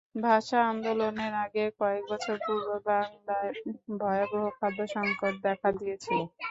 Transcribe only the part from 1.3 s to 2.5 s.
আগের কয়েক বছর